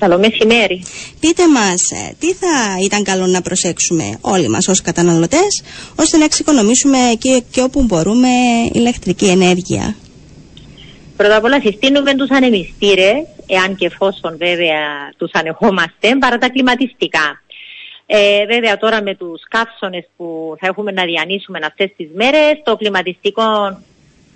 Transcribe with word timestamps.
Καλό 0.00 0.18
μεσημέρι. 0.18 0.82
Πείτε 1.20 1.48
μας, 1.48 1.90
ε, 1.90 2.14
τι 2.18 2.32
θα 2.34 2.76
ήταν 2.84 3.02
καλό 3.02 3.26
να 3.26 3.42
προσέξουμε 3.42 4.18
όλοι 4.20 4.48
μας 4.48 4.68
ως 4.68 4.80
καταναλωτές, 4.80 5.62
ώστε 5.96 6.16
να 6.16 6.24
εξοικονομήσουμε 6.24 6.98
εκεί 7.12 7.44
και 7.50 7.62
όπου 7.62 7.82
μπορούμε 7.82 8.28
ηλεκτρική 8.72 9.26
ενέργεια. 9.26 9.96
Πρώτα 11.16 11.36
απ' 11.36 11.44
όλα 11.44 11.60
συστήνουμε 11.60 12.14
τους 12.14 12.30
ανεμιστήρες, 12.30 13.26
εάν 13.46 13.76
και 13.76 13.86
εφόσον 13.86 14.36
βέβαια 14.38 14.80
τους 15.16 15.30
ανεχόμαστε, 15.32 16.16
παρά 16.18 16.38
τα 16.38 16.48
κλιματιστικά. 16.48 17.42
Ε, 18.06 18.46
βέβαια 18.46 18.76
τώρα 18.76 19.02
με 19.02 19.14
τους 19.14 19.42
καύσονες 19.48 20.04
που 20.16 20.56
θα 20.60 20.66
έχουμε 20.66 20.92
να 20.92 21.04
διανύσουμε 21.04 21.58
αυτές 21.62 21.90
τις 21.96 22.08
μέρες, 22.14 22.60
το 22.64 22.76
κλιματιστικό 22.76 23.42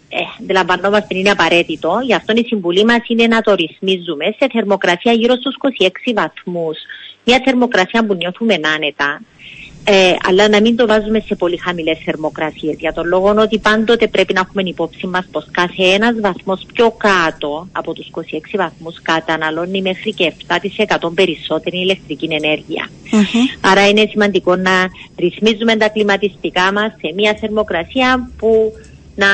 ε, 0.08 0.16
αντιλαμβανόμαστε 0.40 1.18
είναι 1.18 1.30
απαραίτητο. 1.30 2.00
Γι' 2.04 2.14
αυτό 2.14 2.32
η 2.36 2.44
συμβουλή 2.46 2.84
μας 2.84 3.00
είναι 3.06 3.26
να 3.26 3.40
το 3.40 3.54
ρυθμίζουμε 3.54 4.24
σε 4.24 4.48
θερμοκρασία 4.52 5.12
γύρω 5.12 5.34
στους 5.34 5.56
26 5.58 6.12
βαθμούς. 6.14 6.76
Μια 7.24 7.40
θερμοκρασία 7.44 8.06
που 8.06 8.14
νιώθουμε 8.14 8.54
άνετα. 8.74 9.20
Ε, 9.86 10.14
αλλά 10.28 10.48
να 10.48 10.60
μην 10.60 10.76
το 10.76 10.86
βάζουμε 10.86 11.20
σε 11.20 11.34
πολύ 11.34 11.56
χαμηλές 11.56 11.98
θερμοκρασίες. 12.04 12.76
Για 12.78 12.92
τον 12.92 13.06
λόγο 13.06 13.34
ότι 13.38 13.58
πάντοτε 13.58 14.08
πρέπει 14.08 14.32
να 14.32 14.40
έχουμε 14.40 14.62
υπόψη 14.64 15.06
μας 15.06 15.26
πως 15.30 15.46
κάθε 15.50 15.82
ένας 15.82 16.20
βαθμός 16.20 16.66
πιο 16.72 16.90
κάτω 16.90 17.68
από 17.72 17.92
τους 17.92 18.06
26 18.10 18.20
βαθμούς 18.56 19.02
καταναλώνει 19.02 19.82
μέχρι 19.82 20.12
και 20.14 20.32
7% 21.06 21.10
περισσότερη 21.14 21.78
ηλεκτρική 21.78 22.28
Άρα 23.60 23.88
είναι 23.88 24.06
σημαντικό 24.10 24.56
να 24.56 24.90
ρυθμίζουμε 25.18 25.76
τα 25.76 25.88
κλιματιστικά 25.88 26.72
μας 26.72 26.92
σε 27.00 27.12
μια 27.14 27.36
θερμοκρασία 27.40 28.30
που 28.36 28.72
να 29.14 29.26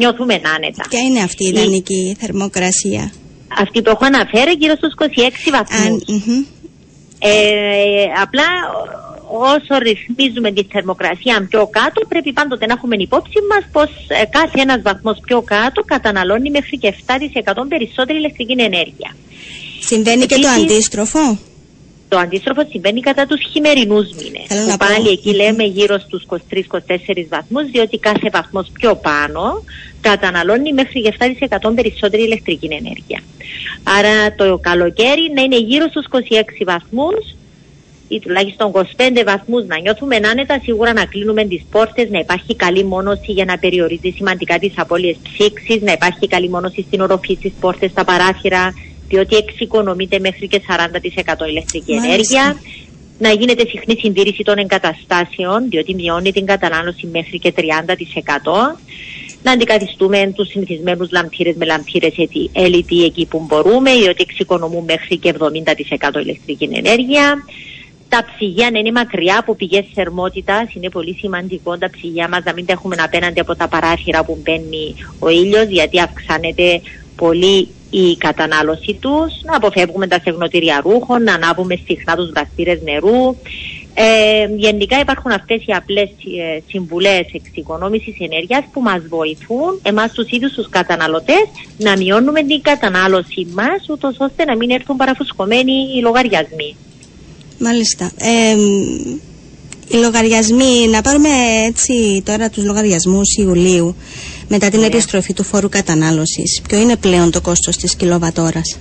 νιώθουμε 0.00 0.34
άνετα. 0.34 0.84
Ποια 0.88 1.00
είναι 1.00 1.20
αυτή 1.20 1.44
η 1.44 1.48
ιδανική 1.48 2.16
θερμοκρασία; 2.20 3.12
Αυτή 3.58 3.82
που 3.82 3.90
έχω 3.90 4.04
αναφέρει 4.04 4.52
γύρω 4.60 4.74
στους 4.76 4.92
26 4.96 5.50
βαθμούς. 5.56 6.02
Ε, 7.18 8.04
απλά 8.22 8.46
όσο 9.28 9.74
ρυθμίζουμε 9.78 10.52
τη 10.52 10.62
θερμοκρασία 10.72 11.46
πιο 11.48 11.66
κάτω 11.66 12.00
πρέπει 12.08 12.32
πάντοτε 12.32 12.66
να 12.66 12.72
έχουμε 12.72 12.96
υπόψη 12.98 13.38
μας 13.50 13.64
πως 13.72 13.90
ε, 14.08 14.24
κάθε 14.24 14.60
ένας 14.60 14.82
βαθμός 14.82 15.18
πιο 15.26 15.42
κάτω 15.42 15.82
καταναλώνει 15.82 16.50
μέχρι 16.50 16.78
και 16.78 16.94
7% 17.06 17.52
περισσότερη 17.68 18.18
ηλεκτρική 18.18 18.52
ενέργεια. 18.52 19.16
Συμβαίνει 19.80 20.26
και 20.26 20.38
το 20.38 20.48
αντίστροφο; 20.48 21.38
Το 22.08 22.18
αντίστροφο 22.18 22.62
συμβαίνει 22.70 23.00
κατά 23.00 23.26
τους 23.26 23.40
χειμερινούς 23.52 24.08
μήνες. 24.10 24.46
Που 24.70 24.76
πάλι 24.76 25.08
εκεί 25.08 25.34
λέμε 25.34 25.64
γύρω 25.64 25.98
στους 25.98 26.24
23-24 26.26 27.26
βαθμούς, 27.28 27.70
διότι 27.70 27.98
κάθε 27.98 28.28
βαθμός 28.32 28.70
πιο 28.72 28.96
πάνω 28.96 29.62
καταναλώνει 30.00 30.72
μέχρι 30.72 31.02
και 31.02 31.14
7% 31.18 31.74
περισσότερη 31.74 32.22
ηλεκτρική 32.22 32.66
ενέργεια. 32.66 33.22
Άρα 33.82 34.34
το 34.34 34.58
καλοκαίρι 34.58 35.32
να 35.34 35.42
είναι 35.42 35.58
γύρω 35.58 35.86
στους 35.88 36.06
26 36.10 36.64
βαθμούς 36.64 37.36
ή 38.08 38.18
τουλάχιστον 38.20 38.70
25 38.70 39.22
βαθμούς 39.24 39.64
να 39.64 39.80
νιώθουμε 39.80 40.16
άνετα, 40.30 40.60
σίγουρα 40.62 40.92
να 40.92 41.04
κλείνουμε 41.04 41.44
τις 41.44 41.62
πόρτες, 41.70 42.10
να 42.10 42.18
υπάρχει 42.18 42.56
καλή 42.56 42.84
μόνωση 42.84 43.32
για 43.32 43.44
να 43.44 43.58
περιορίζει 43.58 44.12
σημαντικά 44.16 44.58
τις 44.58 44.72
απώλειες 44.76 45.16
ψήξης, 45.22 45.82
να 45.82 45.92
υπάρχει 45.92 46.26
καλή 46.28 46.48
μόνωση 46.48 46.84
στην 46.86 47.00
οροφή 47.00 47.34
στις 47.34 47.52
πόρτες, 47.60 47.90
στα 47.90 48.04
παράθυρα, 48.04 48.72
διότι 49.08 49.36
εξοικονομείται 49.36 50.18
μέχρι 50.18 50.48
και 50.48 50.62
40% 51.44 51.48
ηλεκτρική 51.48 51.92
ενέργεια. 51.92 52.56
Να 53.18 53.30
γίνεται 53.30 53.66
συχνή 53.68 53.96
συντήρηση 53.98 54.42
των 54.42 54.58
εγκαταστάσεων, 54.58 55.68
διότι 55.68 55.94
μειώνει 55.94 56.32
την 56.32 56.46
κατανάλωση 56.46 57.06
μέχρι 57.06 57.38
και 57.38 57.52
30%. 57.56 57.62
Να 59.42 59.52
αντικαθιστούμε 59.52 60.32
τους 60.34 60.48
συνηθισμένους 60.48 61.10
λαμπτήρες 61.10 61.54
με 61.56 61.64
λαμπτήρες 61.64 62.12
LED 62.52 63.04
εκεί 63.04 63.26
που 63.26 63.44
μπορούμε, 63.46 63.94
διότι 63.94 64.22
εξοικονομούν 64.28 64.84
μέχρι 64.84 65.16
και 65.16 65.34
70% 65.38 66.20
ηλεκτρική 66.22 66.68
ενέργεια. 66.72 67.44
Τα 68.08 68.24
ψυγεία 68.34 68.70
να 68.70 68.78
είναι 68.78 68.92
μακριά 68.92 69.38
από 69.38 69.54
πηγές 69.54 69.84
θερμότητας. 69.94 70.74
Είναι 70.74 70.90
πολύ 70.90 71.16
σημαντικό 71.20 71.78
τα 71.78 71.90
ψυγεία 71.90 72.28
μας 72.28 72.44
να 72.44 72.52
μην 72.52 72.66
τα 72.66 72.72
έχουμε 72.72 72.96
απέναντι 72.98 73.40
από 73.40 73.56
τα 73.56 73.68
παράθυρα 73.68 74.24
που 74.24 74.38
μπαίνει 74.42 74.94
ο 75.18 75.28
ήλιος, 75.28 75.66
γιατί 75.68 76.00
αυξάνεται 76.00 76.80
πολύ 77.16 77.68
η 77.90 78.16
κατανάλωση 78.16 78.98
τους, 79.00 79.32
να 79.42 79.56
αποφεύγουμε 79.56 80.06
τα 80.06 80.18
στεγνοτήρια 80.18 80.80
ρούχων, 80.84 81.22
να 81.22 81.34
ανάβουμε 81.34 81.74
συχνά 81.86 82.16
τους 82.16 82.30
δραστήρες 82.30 82.80
νερού. 82.82 83.36
Ε, 83.98 84.46
γενικά 84.56 84.98
υπάρχουν 85.00 85.30
αυτές 85.30 85.66
οι 85.66 85.72
απλές 85.72 86.08
ε, 86.08 86.60
συμβουλές 86.66 87.26
εξοικονόμησης 87.32 88.16
ενέργειας 88.18 88.64
που 88.72 88.80
μας 88.80 89.02
βοηθούν 89.08 89.80
εμάς 89.82 90.12
τους 90.12 90.30
ίδιους 90.30 90.52
τους 90.52 90.68
καταναλωτές 90.68 91.44
να 91.78 91.96
μειώνουμε 91.96 92.42
την 92.42 92.62
κατανάλωση 92.62 93.46
μας 93.54 93.88
ούτως 93.90 94.16
ώστε 94.18 94.44
να 94.44 94.56
μην 94.56 94.70
έρθουν 94.70 94.96
παραφουσκωμένοι 94.96 95.72
οι 95.72 96.00
λογαριασμοί. 96.00 96.76
Μάλιστα. 97.58 98.12
Ε, 98.16 98.56
οι 99.88 99.96
λογαριασμοί, 99.96 100.88
να 100.90 101.00
πάρουμε 101.00 101.28
έτσι 101.66 102.22
τώρα 102.24 102.50
τους 102.50 102.64
λογαριασμούς 102.64 103.36
Ιουλίου 103.36 103.96
μετά 104.48 104.68
την 104.68 104.82
επιστροφή 104.82 105.32
του 105.32 105.44
φόρου 105.44 105.68
κατανάλωσης. 105.68 106.60
Ποιο 106.68 106.78
είναι 106.78 106.96
πλέον 106.96 107.30
το 107.30 107.40
κόστος 107.40 107.76
της 107.76 107.94
κιλοβατόρας; 107.94 108.78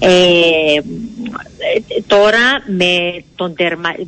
Ε, 0.00 0.80
τώρα 2.06 2.62
με, 2.66 3.22
τον 3.36 3.54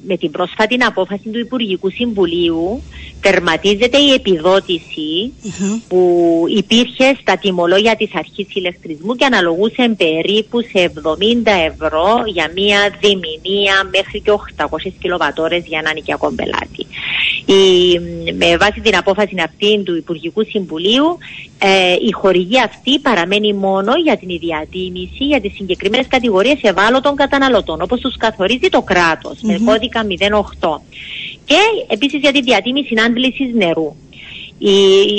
με 0.06 0.16
την 0.16 0.30
πρόσφατη 0.30 0.76
απόφαση 0.86 1.28
του 1.28 1.38
Υπουργικού 1.38 1.90
Συμβουλίου 1.90 2.82
τερματίζεται 3.20 3.98
η 3.98 4.12
επιδοτηση 4.12 5.32
που 5.88 6.44
υπήρχε 6.56 7.16
στα 7.20 7.36
τιμολόγια 7.36 7.96
της 7.96 8.14
αρχής 8.14 8.46
ηλεκτρισμού 8.54 9.14
και 9.14 9.24
αναλογούσε 9.24 9.94
περίπου 9.96 10.60
σε 10.60 10.92
70 10.94 11.02
ευρώ 11.72 12.22
για 12.26 12.50
μία 12.54 12.96
διμηνία 13.00 13.90
μέχρι 13.90 14.20
και 14.20 14.32
800 14.56 14.66
κιλοβατόρες 15.00 15.62
για 15.66 15.78
έναν 15.78 15.96
οικιακό 15.96 16.32
πελάτη. 16.32 16.86
Η, 17.52 17.98
με 18.32 18.56
βάση 18.56 18.80
την 18.80 18.96
απόφαση 18.96 19.34
αυτή 19.44 19.82
του 19.82 19.96
Υπουργικού 19.96 20.44
Συμβουλίου 20.44 21.18
ε, 21.58 21.92
η 21.92 22.12
χορηγία 22.12 22.64
αυτή 22.64 22.98
παραμένει 22.98 23.52
μόνο 23.52 23.92
για 24.02 24.16
την 24.16 24.28
διατίμηση 24.38 25.24
για 25.24 25.40
τις 25.40 25.52
συγκεκριμένες 25.54 26.06
κατηγορίες 26.06 26.58
ευάλωτων 26.62 27.14
καταναλωτών 27.14 27.82
όπως 27.82 28.00
τους 28.00 28.16
καθορίζει 28.16 28.68
το 28.68 28.82
κράτος 28.82 29.38
με 29.42 29.60
κώδικα 29.64 30.06
08 30.60 30.80
και 31.44 31.56
επίσης 31.86 32.20
για 32.20 32.32
τη 32.32 32.40
διατίμηση 32.40 32.94
άντλησης 33.06 33.54
νερού 33.54 33.96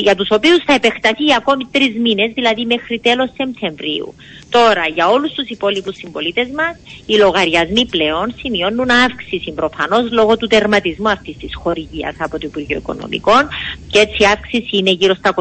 για 0.02 0.16
τους 0.16 0.28
οποίους 0.30 0.64
θα 0.66 0.74
επεκταθεί 0.74 1.34
ακόμη 1.38 1.68
τρεις 1.72 1.96
μήνες, 2.00 2.32
δηλαδή 2.34 2.66
μέχρι 2.66 3.00
τέλος 3.00 3.30
Σεπτεμβρίου. 3.36 4.16
Τώρα, 4.50 4.88
για 4.88 5.08
όλους 5.08 5.32
τους 5.32 5.48
υπόλοιπους 5.50 5.96
συμπολίτες 5.96 6.48
μας, 6.56 6.76
οι 7.06 7.16
λογαριασμοί 7.16 7.86
πλέον 7.86 8.36
σημειώνουν 8.40 8.90
αύξηση 8.90 9.52
προφανώς 9.52 10.12
λόγω 10.12 10.38
του 10.38 10.48
τερματισμού 10.48 11.10
αυτής 11.10 11.38
της 11.38 11.56
χορηγίας 11.56 12.16
από 12.18 12.38
το 12.38 12.48
Υπουργείο 12.48 12.78
Οικονομικών 12.78 13.48
και 13.88 14.00
έτσι 14.00 14.24
η 14.24 14.26
αύξηση 14.26 14.78
είναι 14.78 14.92
γύρω 14.92 15.16
στα 15.16 15.34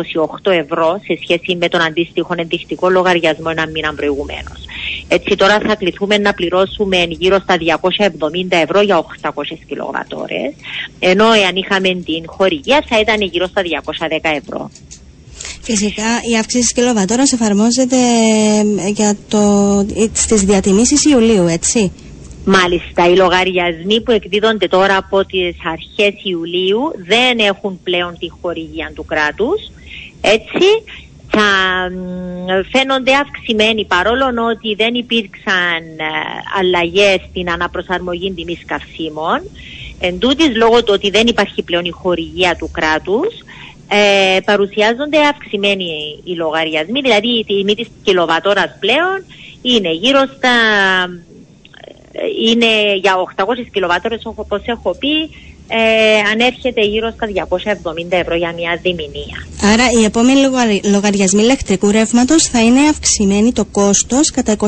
28 0.43 0.51
ευρώ 0.51 1.01
σε 1.05 1.19
σχέση 1.23 1.57
με 1.57 1.69
τον 1.69 1.81
αντίστοιχο 1.81 2.35
ενδεικτικό 2.37 2.89
λογαριασμό 2.89 3.49
ένα 3.51 3.67
μήνα 3.69 3.95
προηγουμένως. 3.95 4.61
Έτσι 5.13 5.37
τώρα 5.37 5.59
θα 5.67 5.75
κληθούμε 5.75 6.19
να 6.19 6.33
πληρώσουμε 6.33 7.07
γύρω 7.09 7.39
στα 7.39 7.57
270 7.57 7.63
ευρώ 8.49 8.81
για 8.81 9.05
800 9.21 9.31
κιλοβατόρες, 9.67 10.53
ενώ 10.99 11.33
εάν 11.33 11.57
είχαμε 11.57 11.89
την 11.89 12.25
χορηγία 12.27 12.85
θα 12.89 13.01
ήταν 13.01 13.21
γύρω 13.21 13.47
στα 13.47 13.63
210 13.63 14.19
ευρώ. 14.23 14.71
Φυσικά 15.63 16.05
η 16.31 16.37
αύξηση 16.37 16.63
της 16.63 16.73
κιλοβατόρας 16.73 17.33
εφαρμόζεται 17.33 17.97
για 18.93 19.17
το, 19.29 19.41
στις 20.13 20.43
διατιμήσεις 20.43 21.05
Ιουλίου, 21.05 21.47
έτσι; 21.47 21.93
Μάλιστα, 22.45 23.09
οι 23.11 23.17
λογαριασμοί 23.17 24.01
που 24.03 24.11
εκδίδονται 24.11 24.69
τώρα 24.69 24.97
από 24.97 25.25
τις 25.27 25.57
αρχές 25.73 26.15
Ιουλίου 26.23 26.81
δεν 27.07 27.39
έχουν 27.39 27.81
πλέον 27.83 28.19
τη 28.19 28.29
χορηγία 28.41 28.93
του 28.95 29.05
κράτους. 29.05 29.71
Έτσι, 30.21 30.67
θα 31.31 31.91
φαίνονται 32.71 33.15
αυξημένοι 33.15 33.85
παρόλο 33.85 34.25
ότι 34.51 34.75
δεν 34.75 34.95
υπήρξαν 34.95 35.83
ε, 35.97 36.05
αλλαγές 36.59 37.21
στην 37.31 37.51
αναπροσαρμογή 37.51 38.33
τιμής 38.33 38.65
καυσίμων. 38.67 39.41
Εν 40.01 40.19
τούτης, 40.19 40.57
λόγω 40.57 40.85
του 40.85 40.93
ότι 40.93 41.11
δεν 41.11 41.27
υπάρχει 41.27 41.63
πλέον 41.63 41.85
η 41.85 41.91
χορηγία 41.91 42.57
του 42.57 42.71
κράτους, 42.71 43.29
ε, 43.89 44.41
παρουσιάζονται 44.45 45.27
αυξημένοι 45.27 46.21
οι 46.25 46.35
λογαριασμοί, 46.35 47.01
δηλαδή 47.01 47.29
η 47.29 47.45
τιμή 47.45 47.75
της 47.75 47.89
κιλοβατόρας 48.03 48.77
πλέον 48.81 49.25
είναι 49.63 49.93
γύρω 49.93 50.21
στα... 50.37 50.55
Ε, 52.13 52.49
είναι 52.49 52.95
για 52.97 53.15
800 53.37 53.45
κιλοβάτορες 53.73 54.23
όπως 54.25 54.63
έχω 54.65 54.97
πει 54.99 55.31
ε, 55.73 56.19
ανέρχεται 56.33 56.81
γύρω 56.81 57.11
στα 57.11 57.47
270 57.49 58.07
ευρώ 58.09 58.35
για 58.37 58.53
μια 58.53 58.79
διμηνία. 58.83 59.39
Άρα 59.73 59.91
οι 60.01 60.05
επόμενοι 60.05 60.41
λογαριασμοί 60.85 61.43
ηλεκτρικού 61.43 61.91
ρεύματος 61.91 62.45
θα 62.45 62.61
είναι 62.63 62.81
αυξημένοι 62.89 63.53
το 63.53 63.65
κόστος 63.65 64.31
κατά 64.31 64.57
28% 64.57 64.67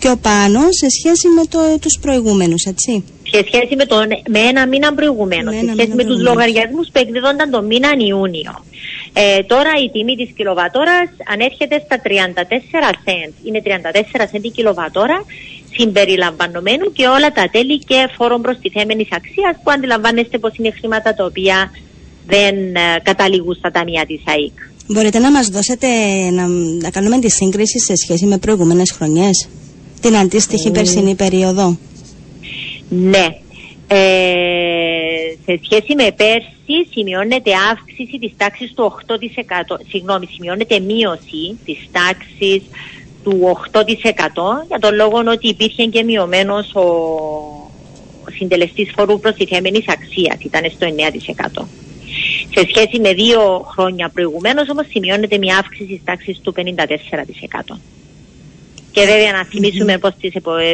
πιο 0.00 0.16
πάνω 0.16 0.60
σε 0.80 0.88
σχέση 0.96 1.28
με 1.28 1.42
το, 1.52 1.58
τους 1.80 1.98
προηγούμενους, 2.00 2.62
έτσι; 2.64 3.04
Σε 3.32 3.44
σχέση 3.46 3.76
με, 3.76 3.84
τον, 3.84 4.06
με 4.28 4.38
ένα 4.38 4.66
μήνα 4.66 4.94
προηγουμένως, 4.94 5.54
σε 5.54 5.66
σχέση 5.72 5.94
με 5.94 6.04
τους 6.04 6.20
λογαριασμούς 6.22 6.86
που 6.92 6.98
εκδίδονταν 7.04 7.50
τον 7.50 7.66
μήνα 7.66 7.88
Ιούνιο. 7.98 8.64
Ε, 9.12 9.42
τώρα 9.42 9.72
η 9.84 9.90
τιμή 9.90 10.16
της 10.16 10.30
κιλοβατόρας 10.36 11.08
ανέρχεται 11.32 11.82
στα 11.84 11.96
34 12.04 12.90
cent. 13.06 13.32
Είναι 13.44 13.62
34 13.64 14.20
cent 14.32 14.42
η 14.42 14.50
κιλοβατόρα 14.50 15.24
συμπεριλαμβανομένου 15.80 16.92
και 16.92 17.06
όλα 17.06 17.32
τα 17.32 17.48
τέλη 17.52 17.78
και 17.78 18.08
φόρων 18.16 18.42
προστιθέμενης 18.42 19.08
αξίας 19.12 19.56
που 19.62 19.70
αντιλαμβάνεστε 19.70 20.38
πως 20.38 20.52
είναι 20.56 20.70
χρήματα 20.70 21.14
τα 21.14 21.24
οποία 21.24 21.70
δεν 22.26 22.54
ε, 22.74 23.00
καταλήγουν 23.02 23.54
στα 23.54 23.70
ταμεία 23.70 24.06
της 24.06 24.20
ΑΕΚ. 24.24 24.56
Μπορείτε 24.86 25.18
να 25.18 25.30
μας 25.30 25.46
δώσετε, 25.48 25.86
να, 26.30 26.46
να 26.82 26.90
κάνουμε 26.90 27.18
τη 27.18 27.30
σύγκριση 27.30 27.78
σε 27.78 27.96
σχέση 27.96 28.26
με 28.26 28.38
προηγούμενες 28.38 28.90
χρονιές, 28.90 29.48
την 30.00 30.16
αντίστοιχη 30.16 30.68
mm. 30.68 30.72
περσινή 30.72 31.14
περίοδο; 31.14 31.78
Ναι. 32.88 33.26
Ε, 33.86 34.40
σε 35.44 35.60
σχέση 35.64 35.94
με 35.94 36.12
πέρσι 36.16 36.88
σημειώνεται 36.92 37.50
αύξηση 37.70 38.18
της 38.18 38.32
τάξης 38.36 38.72
του 38.74 38.92
8%, 39.08 39.76
συγγνώμη, 39.88 40.26
σημειώνεται 40.26 40.78
μείωση 40.80 41.58
της 41.64 41.78
τάξης 41.92 42.62
του 43.22 43.58
8% 43.72 43.82
για 44.68 44.78
τον 44.80 44.94
λόγο 44.94 45.18
ότι 45.26 45.48
υπήρχε 45.48 45.84
και 45.84 46.02
μειωμένος 46.02 46.74
ο, 46.74 46.80
ο 48.26 48.30
συντελεστής 48.38 48.90
φορού 48.96 49.20
προστιθέμενης 49.20 49.84
αξίας, 49.88 50.36
ήταν 50.44 50.70
στο 50.70 50.86
9%. 51.60 51.64
Σε 52.54 52.66
σχέση 52.68 53.00
με 53.00 53.12
δύο 53.12 53.66
χρόνια 53.72 54.08
προηγουμένως 54.08 54.68
όμως 54.68 54.86
σημειώνεται 54.90 55.38
μια 55.38 55.56
αύξηση 55.56 55.86
της 55.86 56.00
τάξης 56.04 56.40
του 56.42 56.54
54%. 56.56 57.76
Και 58.92 59.00
βέβαια 59.00 59.32
να 59.32 59.44
θυμίσουμε 59.44 59.94
mm-hmm. 59.94 60.00
πως 60.00 60.12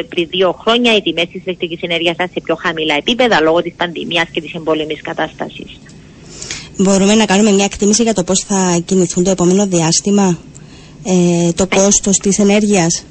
πριν 0.09 0.27
δύο 0.29 0.51
χρόνια 0.61 0.95
οι 0.95 1.01
τιμές 1.01 1.27
της 1.31 1.41
ηλεκτρικής 1.45 1.81
ενέργειας 1.81 2.13
ήταν 2.13 2.29
σε 2.33 2.41
πιο 2.43 2.55
χαμηλά 2.55 2.95
επίπεδα 2.95 3.41
λόγω 3.41 3.61
της 3.61 3.73
πανδημίας 3.77 4.27
και 4.31 4.41
της 4.41 4.53
εμπόλεμης 4.53 5.01
κατάστασης. 5.01 5.79
Μπορούμε 6.77 7.15
να 7.15 7.25
κάνουμε 7.25 7.51
μια 7.51 7.65
εκτίμηση 7.65 8.03
για 8.03 8.13
το 8.13 8.23
πώς 8.23 8.45
θα 8.47 8.81
κινηθούν 8.85 9.23
το 9.23 9.29
επόμενο 9.29 9.67
διάστημα, 9.67 10.39
ε, 11.07 11.51
το 11.51 11.67
ναι. 11.73 11.81
κόστος 11.81 12.17
της 12.17 12.39
ενέργειας; 12.39 13.05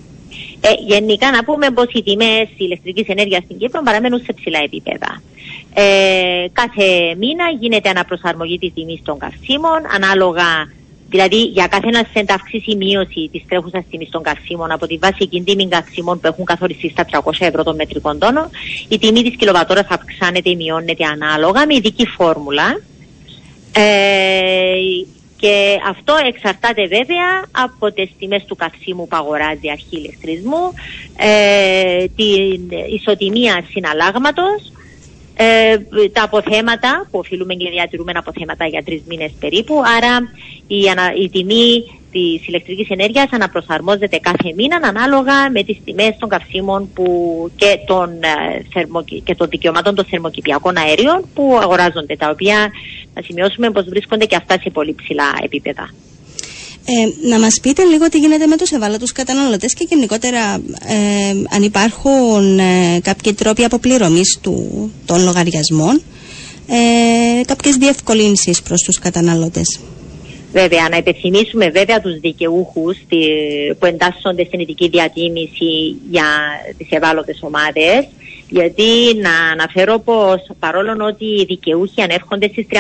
Ε, 0.61 0.69
γενικά 0.87 1.31
να 1.31 1.45
πούμε 1.45 1.71
πως 1.71 1.87
οι 1.93 2.03
τιμές 2.03 2.49
ηλεκτρικής 2.57 3.09
ενέργειας 3.09 3.43
στην 3.45 3.59
Κύπρο 3.59 3.83
παραμένουν 3.85 4.21
σε 4.25 4.33
ψηλά 4.33 4.59
επίπεδα. 4.65 5.23
Ε, 5.75 6.47
κάθε 6.53 7.15
μήνα 7.19 7.45
γίνεται 7.61 7.89
αναπροσαρμογή 7.89 8.59
της 8.59 8.73
τιμής 8.75 9.01
των 9.03 9.19
καυσίμων 9.19 9.81
ανάλογα 9.95 10.69
Δηλαδή, 11.09 11.43
για 11.43 11.67
κάθε 11.67 11.89
ένα 11.89 12.07
σεντ 12.13 12.31
αυξήσει 12.31 12.71
η 12.71 12.77
μείωση 12.77 13.29
της 13.33 13.43
τρέχουσας 13.49 13.85
τιμής 13.91 14.09
των 14.09 14.23
καυσίμων 14.23 14.71
από 14.71 14.87
τη 14.87 14.97
βασική 14.97 15.43
τιμή 15.43 15.69
καυσίμων 15.69 16.21
που 16.21 16.27
έχουν 16.27 16.45
καθοριστεί 16.45 16.89
στα 16.89 17.05
300 17.11 17.31
ευρώ 17.39 17.63
των 17.63 17.75
μετρικών 17.75 18.19
τόνων, 18.19 18.51
η 18.89 18.99
τιμή 18.99 19.23
της 19.23 19.37
κιλοβατόρας 19.37 19.87
αυξάνεται 19.89 20.51
ή 20.51 20.57
μειώνεται 20.57 21.05
ανάλογα 21.05 21.67
με 21.67 21.75
ειδική 21.75 22.07
φόρμουλα. 22.07 22.81
Ε, 23.73 23.83
και 25.37 25.79
αυτό 25.89 26.15
εξαρτάται 26.27 26.87
βέβαια 26.87 27.29
από 27.51 27.93
τις 27.93 28.11
τιμές 28.19 28.45
του 28.45 28.57
καυσίμου 28.57 29.07
που 29.09 29.17
αγοράζει 29.17 29.71
αρχή 29.71 29.97
ηλεκτρισμού, 29.97 30.73
ε, 31.17 32.05
την 32.05 32.71
ισοτιμία 32.95 33.65
συναλλάγματος, 33.71 34.73
ε, 35.35 35.79
τα 36.13 36.23
αποθέματα 36.23 37.09
που 37.11 37.19
οφείλουμε 37.19 37.55
και 37.55 37.71
διατηρούμε 37.71 38.13
αποθέματα 38.15 38.67
για 38.67 38.83
τρεις 38.83 39.03
μήνες 39.07 39.33
περίπου. 39.39 39.83
Άρα 39.97 40.33
η, 40.67 40.79
η 41.23 41.29
τιμή 41.29 41.85
της 42.11 42.49
ηλεκτρικής 42.49 42.89
ενέργειας 42.89 43.29
αναπροσαρμόζεται 43.31 44.19
κάθε 44.19 44.53
μήνα 44.57 44.81
ανάλογα 44.83 45.51
με 45.51 45.63
τις 45.63 45.79
τιμές 45.85 46.17
των 46.19 46.29
καυσίμων 46.29 46.91
που 46.95 47.07
και, 47.57 47.79
των, 47.87 48.11
ε, 48.11 49.21
και 49.25 49.35
των 49.35 49.49
δικαιωμάτων 49.49 49.95
των 49.95 50.05
θερμοκηπιακών 50.05 50.77
αερίων 50.77 51.25
που 51.35 51.59
αγοράζονται, 51.61 52.17
τα 52.17 52.29
οποία 52.31 52.71
να 53.15 53.23
σημειώσουμε 53.23 53.71
πως 53.71 53.85
βρίσκονται 53.85 54.25
και 54.25 54.37
αυτά 54.37 54.59
σε 54.61 54.71
πολύ 54.71 54.95
ψηλά 54.95 55.39
επίπεδα. 55.43 55.91
Ε, 56.89 57.29
να 57.29 57.39
μας 57.39 57.61
πείτε 57.63 57.85
λίγο 57.85 58.09
τι 58.09 58.19
γίνεται 58.19 58.47
με 58.47 58.57
τους 58.57 58.71
ευάλωτους 58.71 59.13
καταναλωτές 59.13 59.75
και 59.75 59.87
γενικότερα 59.89 60.55
ε, 60.87 60.95
αν 61.51 61.63
υπάρχουν 61.63 62.59
ε, 62.59 63.01
κάποιοι 63.03 63.33
τρόποι 63.35 63.65
αποπληρωμής 63.65 64.39
του, 64.43 64.91
των 65.07 65.23
λογαριασμών, 65.23 66.03
ε, 66.67 67.45
κάποιες 67.45 67.77
διευκολύνσεις 67.77 68.63
προς 68.63 68.83
τους 68.83 68.99
καταναλωτές. 68.99 69.81
Βέβαια, 70.59 70.89
να 70.89 70.97
υπενθυμίσουμε 70.97 71.71
βέβαια 71.71 72.01
τους 72.01 72.19
δικαιούχους 72.21 72.97
που 73.79 73.87
εντάσσονται 73.87 74.45
στην 74.45 74.61
ειδική 74.61 74.89
διατίμηση 74.89 75.97
για 76.11 76.27
τις 76.79 76.89
ευάλωτες 76.91 77.39
ομάδες 77.43 78.07
γιατί 78.49 79.17
να 79.23 79.51
αναφέρω 79.53 79.99
πως 79.99 80.47
παρόλο 80.59 81.05
ότι 81.07 81.25
οι 81.25 81.45
δικαιούχοι 81.45 82.01
ανέρχονται 82.03 82.49
στις 82.49 82.67
34.000 82.71 82.79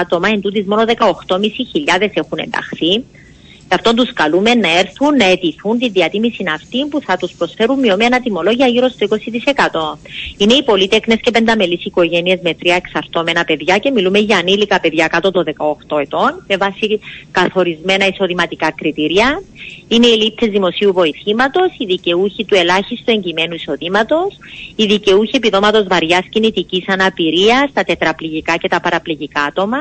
άτομα, 0.00 0.28
εν 0.28 0.40
τούτης 0.40 0.66
μόνο 0.66 0.84
18.500 0.86 2.10
έχουν 2.12 2.38
ενταχθεί. 2.38 3.04
Γι' 3.68 3.74
αυτό 3.74 3.94
τους 3.94 4.12
καλούμε 4.12 4.54
να 4.54 4.78
έρθουν 4.78 5.16
να 5.16 5.24
αιτηθούν 5.24 5.78
τη 5.78 5.88
διατίμηση 5.88 6.44
αυτή 6.54 6.86
που 6.86 7.00
θα 7.00 7.16
τους 7.16 7.32
προσφέρουν 7.38 7.78
μειωμένα 7.78 8.20
τιμολόγια 8.20 8.66
γύρω 8.66 8.88
στο 8.88 9.06
20%. 9.10 9.98
Είναι 10.36 10.54
οι 10.54 10.62
πολίτεκνε 10.62 11.16
και 11.16 11.30
πενταμελείς 11.30 11.84
οικογένειες 11.84 12.38
με 12.42 12.54
τρία 12.54 12.74
εξαρτώμενα 12.74 13.44
παιδιά 13.44 13.78
και 13.78 13.90
μιλούμε 13.90 14.18
για 14.18 14.38
ανήλικα 14.38 14.80
παιδιά 14.80 15.06
κάτω 15.06 15.30
των 15.30 15.44
18 15.88 16.00
ετών 16.00 16.44
με 16.46 16.56
βάση 16.56 17.00
καθορισμένα 17.30 18.06
εισοδηματικά 18.06 18.70
κριτήρια. 18.70 19.42
Είναι 19.88 20.06
οι 20.06 20.16
λήπτε 20.16 20.46
δημοσίου 20.46 20.92
βοηθήματος, 20.92 21.68
οι 21.78 21.84
δικαιούχοι 21.84 22.44
του 22.44 22.54
ελάχιστου 22.54 23.10
εγκυμένου 23.10 23.54
εισοδήματος, 23.54 24.38
οι 24.76 24.86
δικαιούχοι 24.86 25.36
επιδόματος 25.36 25.86
βαριάς 25.86 26.24
κινητικής 26.28 26.88
αναπηρίας 26.88 27.70
στα 27.70 27.84
τετραπληγικά 27.84 28.56
και 28.56 28.68
τα 28.68 28.80
παραπληγικά 28.80 29.42
άτομα, 29.42 29.78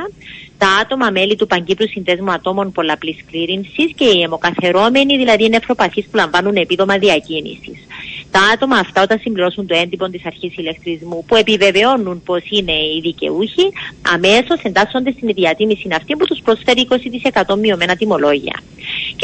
τα 0.58 0.68
άτομα 0.82 1.10
μέλη 1.10 1.36
του 1.36 1.48
Παγκύπριου 1.48 1.90
Συνδέσμου 1.90 2.32
Ατόμων 2.32 2.72
Πολλαπλής 2.72 3.18
Κλήρυνσης 3.32 3.92
και 3.96 4.06
οι 4.06 4.22
αιμοκαθερώμενοι, 4.22 5.18
δηλαδή 5.18 5.46
οι 5.46 5.50
νεφροπαθεί 5.50 6.02
που 6.02 6.16
λαμβάνουν 6.16 6.56
επίδομα 6.56 6.98
διακίνησης. 6.98 7.80
Τα 8.32 8.42
άτομα 8.54 8.78
αυτά, 8.78 9.02
όταν 9.02 9.20
συμπληρώσουν 9.20 9.68
το 9.68 9.76
έντυπο 9.76 10.10
της 10.10 10.26
αρχής 10.26 10.58
ηλεκτρισμού, 10.58 11.24
που 11.28 11.36
επιβεβαιώνουν 11.36 12.24
πως 12.24 12.42
είναι 12.50 12.72
οι 12.72 13.00
δικαιούχοι, 13.02 13.72
αμέσως 14.14 14.60
εντάσσονται 14.62 15.12
στην 15.12 15.28
διατίμηση 15.34 15.88
αυτή 15.92 16.16
που 16.16 16.26
τους 16.26 16.40
προσφέρει 16.44 16.88
20% 17.46 17.58
μειωμένα 17.58 17.96
τιμολόγια. 17.96 18.60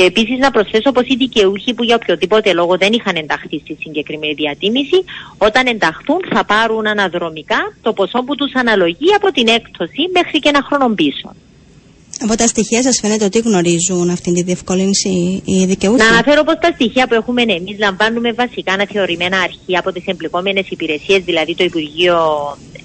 Και 0.02 0.08
επίσης 0.08 0.38
να 0.46 0.52
προσθέσω 0.52 0.92
πως 0.92 1.06
οι 1.08 1.16
δικαιούχοι 1.16 1.74
που 1.74 1.84
για 1.84 1.96
οποιοδήποτε 1.96 2.54
λόγο 2.54 2.74
δεν 2.78 2.92
είχαν 2.94 3.16
ενταχθεί 3.16 3.58
στη 3.64 3.78
συγκεκριμένη 3.84 4.34
διατίμηση, 4.34 5.00
όταν 5.38 5.64
ενταχθούν 5.74 6.20
θα 6.34 6.44
πάρουν 6.46 6.88
αναδρομικά 6.88 7.62
το 7.82 7.94
ποσό 7.94 8.20
που 8.26 8.36
τους 8.36 8.52
αναλογεί 8.54 9.10
από 9.16 9.32
την 9.32 9.48
έκπτωση 9.48 10.02
μέχρι 10.18 10.40
και 10.40 10.50
ένα 10.50 10.62
χρόνο 10.68 10.88
πίσω. 11.00 11.28
Από 12.24 12.36
τα 12.36 12.48
στοιχεία 12.48 12.82
σας 12.82 13.00
φαίνεται 13.02 13.26
ότι 13.26 13.40
γνωρίζουν 13.40 14.10
αυτή 14.10 14.34
τη 14.34 14.42
διευκόλυνση 14.44 15.42
οι 15.46 15.66
δικαιούχοι; 15.66 16.02
Να 16.04 16.08
αναφέρω 16.08 16.44
πως 16.44 16.58
τα 16.62 16.72
στοιχεία 16.74 17.08
που 17.08 17.14
έχουμε 17.14 17.42
εμείς 17.42 17.78
λαμβάνουμε 17.80 18.32
βασικά 18.32 18.74
αναθεωρημένα 18.74 19.38
αρχεία 19.40 19.80
από 19.80 19.92
τις 19.92 20.06
εμπλεκόμενες 20.06 20.66
υπηρεσίες, 20.70 21.22
δηλαδή 21.24 21.56
το 21.56 21.64
Υπουργείο 21.64 22.18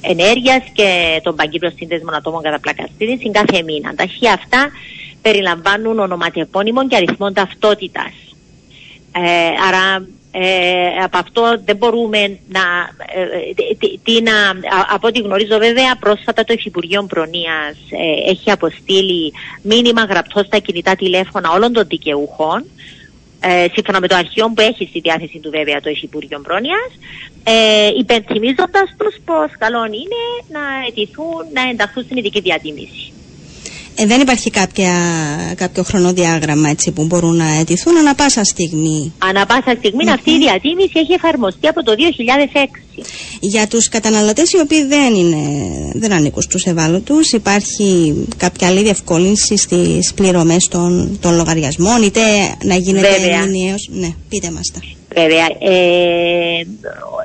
Ενέργειας 0.01 0.63
και 0.73 0.89
τον 1.23 1.35
Παγκύπριο 1.37 1.73
Σύνδεσμο 1.77 2.11
Ατόμων 2.19 2.43
κατά 2.43 2.59
πλακαστήριν, 2.61 3.33
κάθε 3.33 3.63
μήνα. 3.63 3.95
Τα 3.95 4.03
αρχεία 4.03 4.33
αυτά 4.33 4.71
περιλαμβάνουν 5.27 5.99
ονοματεπώνυμων 5.99 6.89
και 6.89 6.97
αριθμών 6.97 7.35
ταυτότητας. 7.35 8.13
Ε, 9.13 9.49
άρα 9.69 10.07
ε, 10.31 11.03
από 11.05 11.19
αυτό 11.19 11.61
δεν 11.65 11.77
μπορούμε 11.77 12.39
να, 12.49 12.61
ε, 13.15 13.97
τι, 14.03 14.23
να... 14.23 14.33
Από 14.95 15.07
ό,τι 15.09 15.21
γνωρίζω 15.21 15.59
βέβαια 15.59 15.97
πρόσφατα 16.01 16.45
το 16.45 16.53
Υφυπουργείο 16.53 17.03
Προνοίας 17.03 17.77
ε, 17.91 18.31
έχει 18.31 18.51
αποστείλει 18.51 19.33
μήνυμα 19.63 20.05
γραπτό 20.05 20.43
στα 20.47 20.59
κινητά 20.59 20.97
τηλέφωνα 20.97 21.51
όλων 21.51 21.73
των 21.73 21.85
δικαιούχων 21.87 22.65
ε, 23.41 23.67
σύμφωνα 23.73 24.01
με 24.01 24.09
το 24.09 24.17
αρχείο 24.17 24.47
που 24.55 24.61
έχει 24.61 24.87
στη 24.87 25.01
διάθεση 25.01 25.39
του 25.39 25.51
βέβαια 25.51 25.81
το 25.81 25.91
Υφυπουργείο 25.91 26.41
Πρόνοιας 26.41 26.91
ε, 27.45 27.89
υπενθυμίζοντας 27.99 28.95
τους 28.99 29.15
πως 29.25 29.51
καλό 29.59 29.85
είναι 29.85 30.23
να 30.49 30.61
αιτηθούν 30.89 31.43
να 31.53 31.63
ενταχθούν 31.71 32.05
στην 32.05 32.17
ειδική 32.17 32.41
διατίμηση. 32.41 33.13
Ε, 33.99 34.07
δεν 34.07 34.21
υπάρχει 34.21 34.51
κάποια, 34.51 34.93
κάποιο 35.57 35.83
χρονοδιάγραμμα 35.83 36.69
έτσι, 36.69 36.91
που 36.91 37.05
μπορούν 37.05 37.37
να 37.37 37.59
αιτηθούν 37.61 37.97
ανα 37.97 38.15
πάσα 38.15 38.45
στιγμή. 38.45 39.13
Ανα 39.19 39.47
πάσα 39.47 39.75
στιγμή 39.79 40.11
αυτή 40.11 40.31
η 40.31 40.39
διατίμηση 40.39 40.93
έχει 40.95 41.13
εφαρμοστεί 41.13 41.67
από 41.69 41.83
το 41.83 41.93
2006. 41.93 43.03
Για 43.41 43.67
τους 43.67 43.89
καταναλωτές 43.89 44.53
οι 44.53 44.61
οποίοι 44.61 44.85
δεν, 44.85 45.15
είναι, 45.15 45.45
δεν 45.95 46.13
ανήκουν 46.13 46.43
στους 46.43 46.65
ευάλωτους 46.65 47.33
υπάρχει 47.33 48.15
κάποια 48.37 48.69
άλλη 48.69 48.83
διευκόλυνση 48.83 49.57
στις 49.57 50.13
πληρωμές 50.15 50.69
των, 50.69 51.19
των 51.21 51.37
λογαριασμών 51.37 52.03
είτε 52.03 52.21
να 52.65 52.75
γίνεται 52.75 53.45
μηνιαίως. 53.47 53.89
Ναι, 53.93 54.09
πείτε 54.29 54.51
μας 54.51 54.71
τα. 54.75 54.81
Βέβαια, 55.19 55.47
ε, 55.59 56.61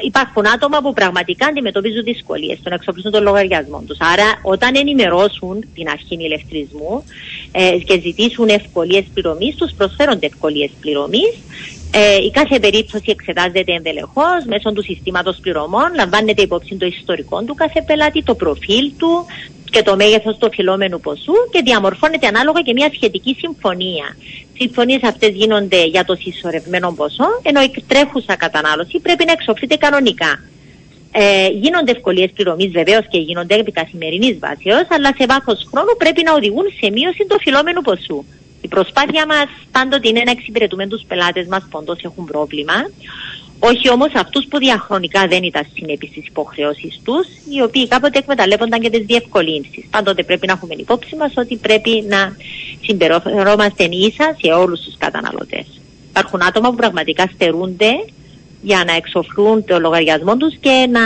υπάρχουν 0.05 0.48
άτομα 0.48 0.81
που 0.81 0.93
πραγματικά 0.93 1.45
αντιμετωπίζουν 1.45 2.03
δυσκολίες 2.03 2.57
στον 2.57 2.71
εξοπλισμό 2.71 3.12
των 3.12 3.24
λογαριασμών 3.24 3.86
τους. 3.86 3.98
Άρα, 4.00 4.39
όταν 4.41 4.75
ενημερώσουν 4.75 5.65
την 5.75 5.89
αρχή 5.89 6.15
ηλεκτρισμού 6.19 7.03
ε, 7.51 7.77
και 7.77 8.00
ζητήσουν 8.00 8.50
ευκολίες 8.50 9.03
πληρωμής, 9.13 9.55
τους 9.55 9.71
προσφέρονται 9.77 10.25
ευκολίες 10.25 10.69
πληρωμής. 10.81 11.33
Ε, 11.93 12.15
η 12.15 12.31
κάθε 12.31 12.60
περίπτωση 12.60 13.05
εξετάζεται 13.07 13.74
ενδελεχώς 13.74 14.39
μέσω 14.45 14.71
του 14.74 14.83
συστήματος 14.83 15.38
πληρωμών, 15.41 15.93
λαμβάνεται 15.95 16.41
υπόψη 16.41 16.75
το 16.75 16.86
ιστορικό 16.86 17.43
του 17.43 17.55
κάθε 17.55 17.81
πελάτη, 17.81 18.24
το 18.24 18.36
προφίλ 18.36 18.91
του, 18.98 19.25
και 19.71 19.81
το 19.81 19.95
μέγεθος 19.95 20.38
του 20.38 20.48
οφειλόμενου 20.51 21.00
ποσού 21.00 21.33
και 21.51 21.62
διαμορφώνεται 21.63 22.27
ανάλογα 22.27 22.62
και 22.62 22.74
μια 22.74 22.89
σχετική 22.93 23.36
συμφωνία. 23.39 24.15
Συμφωνίες 24.63 25.03
αυτές 25.03 25.30
γίνονται 25.30 25.86
για 25.86 26.06
το 26.06 26.15
συσσωρευμένο 26.15 26.91
ποσό, 26.91 27.30
ενώ 27.41 27.62
η 27.62 27.84
τρέχουσα 27.88 28.36
κατανάλωση 28.36 29.00
πρέπει 29.00 29.25
να 29.25 29.32
εξοφλείται 29.32 29.75
κανονικά. 29.75 30.32
Ε, 31.12 31.48
γίνονται 31.48 31.91
ευκολίες 31.91 32.32
πληρωμής 32.36 32.72
βεβαίως 32.72 33.06
και 33.10 33.18
γίνονται 33.18 33.56
επί 33.56 33.72
καθημερινής 33.72 34.39
βάσεως, 34.39 34.86
αλλά 34.89 35.13
σε 35.18 35.25
βάθος 35.25 35.68
χρόνου 35.72 35.94
πρέπει 35.98 36.24
να 36.24 36.34
οδηγούν 36.34 36.65
σε 36.80 36.91
μείωση 36.91 37.25
του 37.27 37.36
οφειλόμενου 37.39 37.82
ποσού. 37.82 38.25
Η 38.62 38.68
προσπάθεια 38.68 39.25
μας 39.25 39.50
πάντοτε 39.72 40.08
είναι 40.08 40.22
να 40.25 40.32
εξυπηρετούμε 40.32 40.88
τους 40.88 41.03
πελάτες 41.08 41.48
μας 41.48 41.63
που 41.70 41.77
όντως 41.82 42.00
έχουν 42.01 42.25
πρόβλημα, 42.25 42.77
όχι 43.63 43.89
όμως 43.89 44.12
αυτούς 44.13 44.46
που 44.50 44.58
διαχρονικά 44.58 45.27
δεν 45.27 45.44
ήταν 45.44 45.65
συνέπειες 45.74 46.12
στι 46.12 46.24
υποχρεώσει 46.27 47.00
τους, 47.03 47.27
οι 47.56 47.62
οποίοι 47.62 47.88
κάποτε 47.88 48.18
εκμεταλλεύονταν 48.18 48.80
και 48.80 48.89
τις 48.89 49.06
διευκολύνσεις. 49.06 49.86
Πάντοτε 49.89 50.24
πρέπει 50.24 50.48
να 50.48 50.53
έχουμε 50.53 50.74
υπόψη 50.77 51.15
μας 51.15 51.34
ότι 51.36 51.56
πρέπει 51.56 52.06
να 52.08 52.36
συμπεριφερόμαστε 52.86 53.84
ίσα 53.84 54.36
σε 54.41 54.51
όλους 54.51 54.80
τους 54.80 54.98
καταναλωτές. 54.98 55.65
Υπάρχουν 56.10 56.44
άτομα 56.44 56.70
που 56.70 56.75
πραγματικά 56.75 57.30
στερούνται 57.34 57.91
για 58.62 58.84
να 58.88 58.96
εξοφλούν 58.96 59.65
το 59.65 59.80
λογαριασμό 59.80 60.38
τους 60.38 60.56
και 60.60 60.88
να 60.91 61.01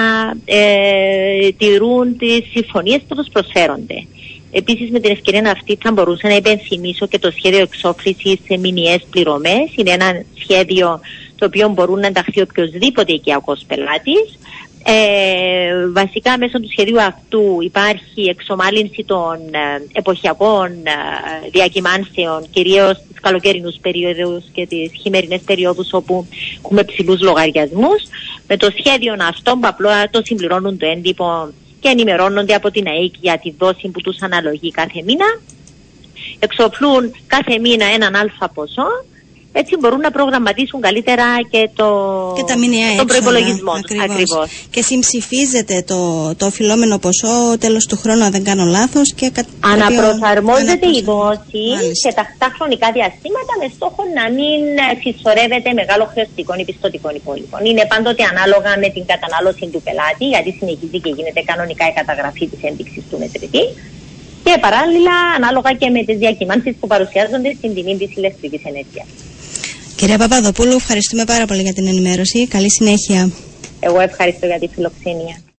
ε, 0.45 1.51
τηρούν 1.57 2.17
τις 2.17 2.43
συμφωνίες 2.51 3.01
που 3.07 3.15
τους 3.15 3.27
προσφέρονται. 3.31 4.05
Επίσης 4.51 4.89
με 4.89 4.99
την 4.99 5.11
ευκαιρία 5.11 5.51
αυτή 5.51 5.77
θα 5.81 5.91
μπορούσα 5.91 6.27
να 6.27 6.35
υπενθυμίσω 6.35 7.07
και 7.07 7.19
το 7.19 7.31
σχέδιο 7.31 7.61
εξόφλησης 7.61 8.37
σε 8.47 8.57
μηνιαίες 8.57 9.05
πληρωμές. 9.09 9.69
Είναι 9.75 9.91
ένα 9.91 10.23
σχέδιο 10.39 10.99
το 11.35 11.45
οποίο 11.45 11.69
μπορούν 11.69 11.99
να 11.99 12.07
ενταχθεί 12.07 12.41
οποιοδήποτε 12.41 13.13
οικιακός 13.13 13.63
πελάτης. 13.67 14.37
Ε, 14.87 15.89
βασικά 15.91 16.37
μέσω 16.37 16.59
του 16.59 16.69
σχεδίου 16.71 17.01
αυτού 17.01 17.57
υπάρχει 17.61 18.21
εξομάλυνση 18.29 19.03
των 19.03 19.35
ε, 19.51 19.81
εποχιακών 19.93 20.67
ε, 20.67 21.49
διακυμάνσεων 21.51 22.49
κυρίως 22.49 22.97
στις 22.97 23.19
καλοκαιρινούς 23.21 23.75
περίοδους 23.81 24.43
και 24.53 24.65
τις 24.65 24.91
χειμερινές 25.01 25.41
περιόδους 25.41 25.93
όπου 25.93 26.27
έχουμε 26.57 26.83
ψηλούς 26.83 27.21
λογαριασμούς. 27.21 28.03
Με 28.47 28.57
το 28.57 28.69
σχέδιο 28.77 29.15
αυτό 29.19 29.51
που 29.51 29.67
απλά 29.67 30.09
το 30.09 30.21
συμπληρώνουν 30.23 30.77
το 30.77 30.85
έντυπο 30.85 31.49
και 31.79 31.89
ενημερώνονται 31.89 32.53
από 32.53 32.71
την 32.71 32.87
ΑΕΚ 32.87 33.13
για 33.19 33.37
τη 33.37 33.53
δόση 33.57 33.87
που 33.87 34.01
τους 34.01 34.21
αναλογεί 34.21 34.71
κάθε 34.71 35.01
μήνα. 35.05 35.25
Εξοφλούν 36.39 37.15
κάθε 37.27 37.59
μήνα 37.59 37.85
έναν 37.85 38.15
αλφα 38.15 38.49
ποσό 38.49 38.87
έτσι 39.61 39.73
μπορούν 39.79 40.01
να 40.07 40.11
προγραμματίσουν 40.17 40.79
καλύτερα 40.87 41.25
και, 41.51 41.61
το, 41.79 41.87
και 42.37 42.43
τα 42.51 42.57
μηνιαία 42.57 42.95
τον 43.01 43.07
προπολογισμό 43.11 43.73
τους. 43.87 44.29
Και 44.73 44.81
συμψηφίζεται 44.81 45.75
το, 45.91 45.99
το 46.39 46.45
οφειλόμενο 46.45 46.95
ποσό 47.05 47.35
τέλος 47.59 47.83
του 47.89 47.97
χρόνου, 48.01 48.23
αν 48.23 48.31
δεν 48.31 48.43
κάνω 48.49 48.65
λάθος. 48.77 49.07
Κα... 49.37 49.43
Αναπροσαρμόζεται 49.73 50.87
η 50.97 51.01
δόση 51.09 51.65
σε 52.01 52.09
τακτά 52.19 52.47
χρονικά 52.55 52.87
διαστήματα 52.97 53.53
με 53.61 53.67
στόχο 53.75 54.01
να 54.17 54.25
μην 54.37 54.61
συσσωρεύεται 55.01 55.69
μεγάλο 55.79 56.03
χρεωστικό 56.13 56.53
ή 56.61 56.63
πιστοτικό 56.69 57.09
υπόλοιπο. 57.19 57.55
Είναι 57.67 57.83
πάντοτε 57.91 58.23
ανάλογα 58.31 58.71
με 58.83 58.89
την 58.95 59.03
κατανάλωση 59.11 59.65
του 59.73 59.81
πελάτη, 59.85 60.25
γιατί 60.33 60.49
συνεχίζει 60.59 60.99
και 61.03 61.11
γίνεται 61.17 61.41
κανονικά 61.51 61.83
η 61.91 61.93
καταγραφή 61.99 62.45
της 62.51 62.59
ένδειξης 62.69 63.03
του 63.09 63.17
μετρητή 63.23 63.63
και 64.45 64.53
παράλληλα 64.65 65.15
ανάλογα 65.37 65.71
και 65.81 65.89
με 65.95 66.01
τις 66.07 66.17
διακυμάνσεις 66.23 66.73
που 66.79 66.87
παρουσιάζονται 66.93 67.51
στην 67.57 67.69
τιμή 67.75 67.97
της 67.97 68.11
ηλεκτρικής 68.19 68.61
ενέργειας. 68.71 69.07
Κυρία 70.05 70.19
Παπαδοπούλου, 70.19 70.71
ευχαριστούμε 70.75 71.23
πάρα 71.23 71.45
πολύ 71.45 71.61
για 71.61 71.73
την 71.73 71.87
ενημέρωση. 71.87 72.47
Καλή 72.47 72.71
συνέχεια. 72.71 73.29
Εγώ 73.79 73.99
ευχαριστώ 73.99 74.45
για 74.45 74.59
τη 74.59 74.67
φιλοξενία. 74.67 75.44